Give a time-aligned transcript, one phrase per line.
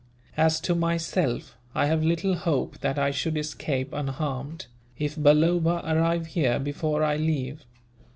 [0.35, 4.65] As to myself, I have little hope that I should escape unharmed,
[4.97, 7.63] if Balloba arrive here before I leave.